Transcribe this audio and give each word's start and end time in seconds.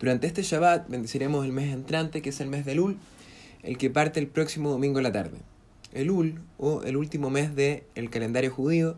Durante 0.00 0.26
este 0.26 0.42
Shabbat 0.42 0.88
bendeciremos 0.88 1.44
el 1.44 1.52
mes 1.52 1.74
entrante, 1.74 2.22
que 2.22 2.30
es 2.30 2.40
el 2.40 2.48
mes 2.48 2.64
de 2.64 2.74
Lul, 2.74 2.96
el 3.62 3.76
que 3.76 3.90
parte 3.90 4.18
el 4.18 4.28
próximo 4.28 4.70
domingo 4.70 4.98
en 4.98 5.02
la 5.02 5.12
tarde. 5.12 5.36
El 5.92 6.10
Ul, 6.10 6.40
o 6.56 6.82
el 6.84 6.96
último 6.96 7.28
mes 7.28 7.54
del 7.54 7.82
el 7.94 8.08
calendario 8.08 8.50
judío, 8.50 8.96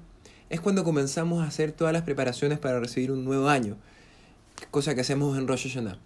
es 0.48 0.60
cuando 0.60 0.84
comenzamos 0.84 1.42
a 1.42 1.48
hacer 1.48 1.72
todas 1.72 1.92
las 1.92 2.02
preparaciones 2.02 2.60
para 2.60 2.78
recibir 2.78 3.10
un 3.10 3.24
nuevo 3.24 3.48
año, 3.48 3.78
cosa 4.70 4.94
que 4.94 5.00
hacemos 5.00 5.36
en 5.36 5.48
Rosh 5.48 5.66
Hashanah. 5.68 5.98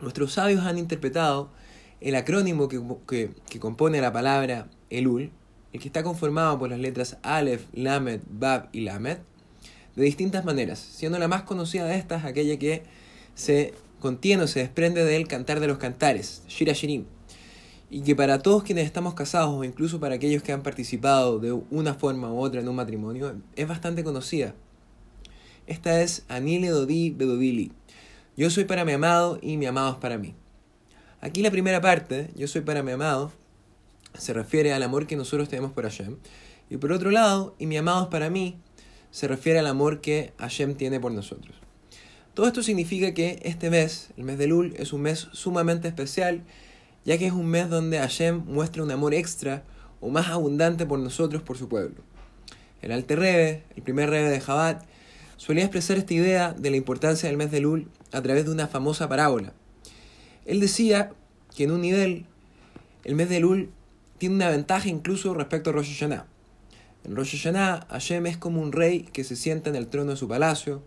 Nuestros 0.00 0.32
sabios 0.32 0.64
han 0.64 0.78
interpretado 0.78 1.50
el 2.00 2.14
acrónimo 2.14 2.68
que, 2.68 3.30
que, 3.50 3.60
compone 3.60 4.00
la 4.00 4.14
palabra 4.14 4.68
Elul, 4.88 5.30
el 5.74 5.80
que 5.80 5.88
está 5.88 6.02
conformado 6.02 6.58
por 6.58 6.70
las 6.70 6.78
letras 6.78 7.18
Aleph, 7.22 7.66
Lamed, 7.74 8.20
Bab 8.30 8.70
y 8.72 8.80
Lamed, 8.80 9.18
de 9.94 10.04
distintas 10.04 10.44
maneras, 10.46 10.78
siendo 10.78 11.18
la 11.18 11.28
más 11.28 11.42
conocida 11.42 11.84
de 11.84 11.96
estas 11.96 12.24
aquella 12.24 12.58
que 12.58 12.82
se 13.34 13.74
contiene 14.00 14.44
o 14.44 14.46
se 14.46 14.60
desprende 14.60 15.04
del 15.04 15.28
cantar 15.28 15.60
de 15.60 15.66
los 15.66 15.78
cantares, 15.78 16.42
Shira 16.48 16.72
Shirim, 16.72 17.04
y 17.90 18.02
que 18.02 18.16
para 18.16 18.40
todos 18.40 18.62
quienes 18.62 18.86
estamos 18.86 19.14
casados 19.14 19.50
o 19.54 19.64
incluso 19.64 20.00
para 20.00 20.16
aquellos 20.16 20.42
que 20.42 20.52
han 20.52 20.62
participado 20.62 21.38
de 21.38 21.52
una 21.52 21.94
forma 21.94 22.32
u 22.32 22.38
otra 22.40 22.60
en 22.60 22.68
un 22.68 22.76
matrimonio, 22.76 23.40
es 23.54 23.68
bastante 23.68 24.04
conocida. 24.04 24.54
Esta 25.66 26.00
es 26.02 26.24
Anile 26.28 26.68
Dodi 26.68 27.10
Bedovili. 27.10 27.72
Yo 28.36 28.50
soy 28.50 28.64
para 28.64 28.84
mi 28.84 28.92
amado 28.92 29.38
y 29.40 29.56
mi 29.56 29.66
amado 29.66 29.92
es 29.92 29.96
para 29.96 30.18
mí. 30.18 30.34
Aquí 31.20 31.42
la 31.42 31.50
primera 31.50 31.80
parte, 31.80 32.30
yo 32.36 32.46
soy 32.46 32.60
para 32.60 32.82
mi 32.82 32.92
amado, 32.92 33.32
se 34.14 34.32
refiere 34.32 34.72
al 34.72 34.82
amor 34.82 35.06
que 35.06 35.16
nosotros 35.16 35.48
tenemos 35.48 35.72
por 35.72 35.84
Hashem. 35.84 36.18
Y 36.70 36.76
por 36.76 36.92
otro 36.92 37.10
lado, 37.10 37.54
y 37.58 37.66
mi 37.66 37.76
amado 37.76 38.04
es 38.04 38.08
para 38.08 38.30
mí, 38.30 38.58
se 39.10 39.28
refiere 39.28 39.58
al 39.58 39.66
amor 39.66 40.00
que 40.00 40.32
Hashem 40.38 40.74
tiene 40.74 41.00
por 41.00 41.12
nosotros. 41.12 41.65
Todo 42.36 42.48
esto 42.48 42.62
significa 42.62 43.14
que 43.14 43.40
este 43.44 43.70
mes, 43.70 44.10
el 44.18 44.24
mes 44.24 44.36
de 44.36 44.46
Lul, 44.46 44.74
es 44.76 44.92
un 44.92 45.00
mes 45.00 45.28
sumamente 45.32 45.88
especial 45.88 46.42
ya 47.06 47.16
que 47.16 47.26
es 47.26 47.32
un 47.32 47.46
mes 47.46 47.70
donde 47.70 47.98
Hashem 47.98 48.44
muestra 48.44 48.82
un 48.82 48.90
amor 48.90 49.14
extra 49.14 49.62
o 50.00 50.10
más 50.10 50.28
abundante 50.28 50.84
por 50.84 50.98
nosotros, 50.98 51.40
por 51.40 51.56
su 51.56 51.66
pueblo. 51.66 52.02
El 52.82 52.92
Alte 52.92 53.16
Rebe, 53.16 53.62
el 53.74 53.82
primer 53.82 54.10
Rebe 54.10 54.28
de 54.28 54.40
Jabat, 54.40 54.84
solía 55.38 55.62
expresar 55.64 55.96
esta 55.96 56.12
idea 56.12 56.52
de 56.52 56.70
la 56.70 56.76
importancia 56.76 57.26
del 57.26 57.38
mes 57.38 57.50
de 57.50 57.60
Lul 57.60 57.88
a 58.12 58.20
través 58.20 58.44
de 58.44 58.50
una 58.50 58.66
famosa 58.66 59.08
parábola. 59.08 59.54
Él 60.44 60.60
decía 60.60 61.12
que 61.56 61.64
en 61.64 61.70
un 61.70 61.80
nivel, 61.80 62.26
el 63.04 63.14
mes 63.14 63.30
de 63.30 63.40
Lul 63.40 63.70
tiene 64.18 64.34
una 64.34 64.50
ventaja 64.50 64.90
incluso 64.90 65.32
respecto 65.32 65.70
a 65.70 65.72
Rosh 65.72 65.94
Hashanah. 65.94 66.26
En 67.04 67.16
Rosh 67.16 67.34
Hashanah, 67.34 67.86
Hashem 67.88 68.26
es 68.26 68.36
como 68.36 68.60
un 68.60 68.72
rey 68.72 69.08
que 69.12 69.24
se 69.24 69.36
sienta 69.36 69.70
en 69.70 69.76
el 69.76 69.86
trono 69.86 70.10
de 70.10 70.16
su 70.18 70.28
palacio. 70.28 70.82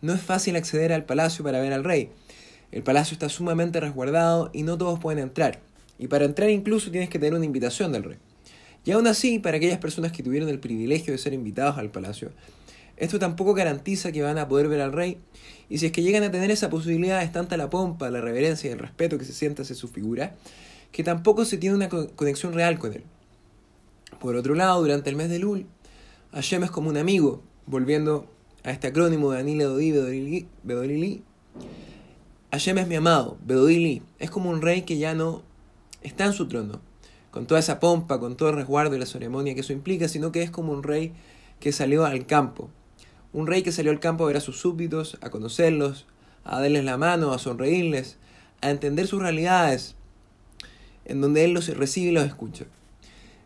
No 0.00 0.12
es 0.12 0.20
fácil 0.20 0.56
acceder 0.56 0.92
al 0.92 1.04
palacio 1.04 1.44
para 1.44 1.60
ver 1.60 1.72
al 1.72 1.84
rey, 1.84 2.10
el 2.70 2.82
palacio 2.82 3.14
está 3.14 3.28
sumamente 3.28 3.80
resguardado 3.80 4.50
y 4.52 4.62
no 4.62 4.76
todos 4.76 4.98
pueden 4.98 5.20
entrar. 5.20 5.60
Y 5.98 6.08
para 6.08 6.26
entrar 6.26 6.50
incluso 6.50 6.90
tienes 6.90 7.08
que 7.08 7.18
tener 7.18 7.34
una 7.34 7.46
invitación 7.46 7.92
del 7.92 8.04
rey. 8.04 8.18
Y 8.84 8.92
aún 8.92 9.06
así, 9.06 9.38
para 9.38 9.56
aquellas 9.56 9.78
personas 9.78 10.12
que 10.12 10.22
tuvieron 10.22 10.48
el 10.48 10.60
privilegio 10.60 11.12
de 11.12 11.18
ser 11.18 11.32
invitados 11.32 11.78
al 11.78 11.90
palacio, 11.90 12.30
esto 12.96 13.18
tampoco 13.18 13.54
garantiza 13.54 14.12
que 14.12 14.22
van 14.22 14.38
a 14.38 14.48
poder 14.48 14.68
ver 14.68 14.80
al 14.80 14.92
rey. 14.92 15.18
Y 15.68 15.78
si 15.78 15.86
es 15.86 15.92
que 15.92 16.02
llegan 16.02 16.22
a 16.24 16.30
tener 16.30 16.50
esa 16.50 16.68
posibilidad, 16.68 17.22
es 17.22 17.32
tanta 17.32 17.56
la 17.56 17.70
pompa, 17.70 18.10
la 18.10 18.20
reverencia 18.20 18.68
y 18.68 18.72
el 18.72 18.78
respeto 18.78 19.18
que 19.18 19.24
se 19.24 19.32
siente 19.32 19.62
hacia 19.62 19.74
su 19.74 19.88
figura, 19.88 20.34
que 20.92 21.02
tampoco 21.02 21.44
se 21.44 21.58
tiene 21.58 21.74
una 21.74 21.88
conexión 21.88 22.52
real 22.52 22.78
con 22.78 22.92
él. 22.92 23.02
Por 24.20 24.36
otro 24.36 24.54
lado, 24.54 24.80
durante 24.80 25.10
el 25.10 25.16
mes 25.16 25.30
de 25.30 25.38
Lul, 25.38 25.66
Hashem 26.32 26.64
es 26.64 26.70
como 26.70 26.88
un 26.88 26.96
amigo, 26.96 27.42
volviendo 27.66 28.26
a 28.64 28.70
este 28.70 28.88
acrónimo 28.88 29.32
de 29.32 29.40
Anile 29.40 29.64
Dodi 29.64 30.46
Bedolili, 30.62 31.22
Hashem 32.50 32.78
es 32.78 32.88
mi 32.88 32.94
amado, 32.94 33.36
Bedodili, 33.44 34.02
es 34.18 34.30
como 34.30 34.48
un 34.48 34.62
rey 34.62 34.82
que 34.82 34.96
ya 34.96 35.14
no 35.14 35.42
está 36.02 36.24
en 36.24 36.32
su 36.32 36.48
trono, 36.48 36.80
con 37.30 37.46
toda 37.46 37.60
esa 37.60 37.78
pompa, 37.78 38.18
con 38.18 38.36
todo 38.36 38.48
el 38.48 38.54
resguardo 38.56 38.96
y 38.96 38.98
la 38.98 39.04
ceremonia 39.04 39.54
que 39.54 39.60
eso 39.60 39.74
implica, 39.74 40.08
sino 40.08 40.32
que 40.32 40.42
es 40.42 40.50
como 40.50 40.72
un 40.72 40.82
rey 40.82 41.12
que 41.60 41.72
salió 41.72 42.06
al 42.06 42.24
campo. 42.24 42.70
Un 43.34 43.46
rey 43.46 43.62
que 43.62 43.70
salió 43.70 43.90
al 43.90 44.00
campo 44.00 44.24
a 44.24 44.28
ver 44.28 44.38
a 44.38 44.40
sus 44.40 44.58
súbditos, 44.58 45.18
a 45.20 45.28
conocerlos, 45.28 46.06
a 46.44 46.60
darles 46.60 46.84
la 46.84 46.96
mano, 46.96 47.32
a 47.32 47.38
sonreírles, 47.38 48.16
a 48.62 48.70
entender 48.70 49.06
sus 49.06 49.20
realidades, 49.20 49.94
en 51.04 51.20
donde 51.20 51.44
él 51.44 51.52
los 51.52 51.68
recibe 51.76 52.10
y 52.10 52.14
los 52.14 52.24
escucha. 52.24 52.64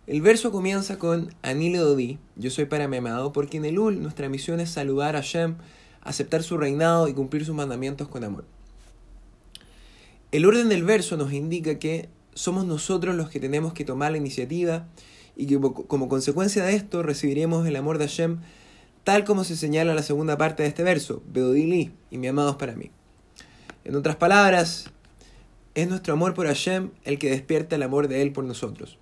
El 0.09 0.21
verso 0.21 0.51
comienza 0.51 0.99
con 0.99 1.33
Anile 1.43 1.79
Dodi, 1.79 2.19
yo 2.35 2.51
soy 2.51 2.65
para 2.65 2.89
mi 2.89 2.97
amado, 2.97 3.33
porque 3.33 3.59
en 3.59 3.65
el 3.65 3.79
Ul 3.79 4.03
nuestra 4.03 4.29
misión 4.29 4.59
es 4.59 4.69
saludar 4.69 5.15
a 5.15 5.21
Hashem, 5.21 5.55
aceptar 6.01 6.43
su 6.43 6.59
reinado 6.59 7.07
y 7.07 7.15
cumplir 7.15 7.45
sus 7.45 7.55
mandamientos 7.55 8.09
con 8.09 8.25
amor. 8.25 8.45
El 10.33 10.45
orden 10.45 10.69
del 10.69 10.83
verso 10.83 11.17
nos 11.17 11.33
indica 11.33 11.79
que 11.79 12.09
somos 12.35 12.67
nosotros 12.67 13.15
los 13.15 13.31
que 13.31 13.39
tenemos 13.39 13.75
que 13.75 13.85
tomar 13.85 14.11
la 14.11 14.19
iniciativa 14.19 14.89
y 15.37 15.47
que 15.47 15.61
como 15.61 16.09
consecuencia 16.09 16.65
de 16.65 16.75
esto 16.75 17.05
recibiremos 17.05 17.65
el 17.69 17.77
amor 17.77 17.99
de 17.99 18.09
Hashem 18.09 18.41
tal 19.05 19.23
como 19.23 19.45
se 19.45 19.57
señala 19.57 19.93
en 19.93 19.97
la 19.97 20.03
segunda 20.03 20.37
parte 20.37 20.65
de 20.65 20.69
este 20.69 20.83
verso, 20.83 21.23
Bedodili 21.33 21.93
y 22.11 22.19
mi 22.19 22.27
amados 22.27 22.57
para 22.57 22.75
mí. 22.75 22.91
En 23.85 23.95
otras 23.95 24.17
palabras, 24.17 24.91
es 25.77 25.89
nuestro 25.89 26.15
amor 26.15 26.35
por 26.35 26.49
Hashem 26.49 26.91
el 27.05 27.21
que 27.21 27.31
despierta 27.31 27.77
el 27.77 27.85
amor 27.85 28.09
de 28.09 28.23
Él 28.23 28.33
por 28.33 28.43
nosotros 28.43 28.99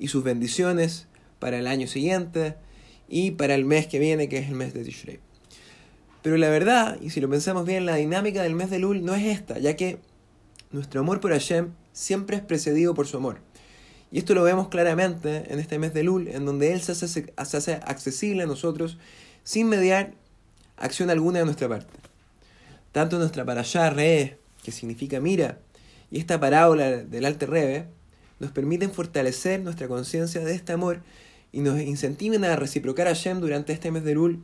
y 0.00 0.08
sus 0.08 0.24
bendiciones 0.24 1.06
para 1.38 1.58
el 1.58 1.68
año 1.68 1.86
siguiente 1.86 2.56
y 3.08 3.32
para 3.32 3.54
el 3.54 3.64
mes 3.64 3.86
que 3.86 3.98
viene, 4.00 4.28
que 4.28 4.38
es 4.38 4.48
el 4.48 4.54
mes 4.54 4.74
de 4.74 4.82
Tishrei. 4.82 5.20
Pero 6.22 6.36
la 6.36 6.48
verdad, 6.48 6.98
y 7.00 7.10
si 7.10 7.20
lo 7.20 7.30
pensamos 7.30 7.66
bien, 7.66 7.86
la 7.86 7.96
dinámica 7.96 8.42
del 8.42 8.54
mes 8.54 8.70
de 8.70 8.78
Lul 8.78 9.04
no 9.04 9.14
es 9.14 9.24
esta, 9.24 9.58
ya 9.58 9.76
que 9.76 9.98
nuestro 10.72 11.00
amor 11.00 11.20
por 11.20 11.32
Hashem 11.32 11.70
siempre 11.92 12.36
es 12.36 12.42
precedido 12.42 12.94
por 12.94 13.06
su 13.06 13.18
amor. 13.18 13.40
Y 14.10 14.18
esto 14.18 14.34
lo 14.34 14.42
vemos 14.42 14.68
claramente 14.68 15.52
en 15.52 15.60
este 15.60 15.78
mes 15.78 15.94
de 15.94 16.02
Lul, 16.02 16.28
en 16.28 16.44
donde 16.44 16.72
Él 16.72 16.80
se 16.80 16.92
hace, 16.92 17.80
accesible 17.84 18.42
a 18.42 18.46
nosotros 18.46 18.98
sin 19.44 19.68
mediar 19.68 20.14
acción 20.76 21.10
alguna 21.10 21.38
de 21.38 21.44
nuestra 21.44 21.68
parte. 21.68 21.92
Tanto 22.92 23.18
nuestra 23.18 23.44
allá 23.44 23.90
Re, 23.90 24.38
que 24.62 24.72
significa 24.72 25.20
mira, 25.20 25.58
y 26.10 26.18
esta 26.18 26.40
parábola 26.40 26.90
del 26.90 27.24
Alte 27.24 27.46
Rebe, 27.46 27.86
nos 28.40 28.50
permiten 28.50 28.90
fortalecer 28.90 29.60
nuestra 29.60 29.86
conciencia 29.86 30.40
de 30.40 30.54
este 30.54 30.72
amor 30.72 31.02
y 31.52 31.60
nos 31.60 31.80
incentiven 31.80 32.44
a 32.44 32.56
reciprocar 32.56 33.06
a 33.06 33.10
Hashem 33.10 33.40
durante 33.40 33.72
este 33.72 33.90
mes 33.92 34.02
de 34.02 34.14
Lul 34.14 34.42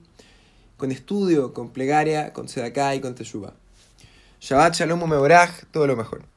con 0.77 0.93
estudio, 0.93 1.53
con 1.53 1.71
plegaria, 1.71 2.33
con 2.33 2.49
sedaká 2.49 2.95
y 2.95 3.01
con 3.01 3.15
teshuvah. 3.15 3.55
Shabbat 4.41 4.75
Shalom 4.75 5.01
Mevorach, 5.09 5.65
todo 5.73 5.87
lo 5.87 5.97
mejor. 5.97 6.36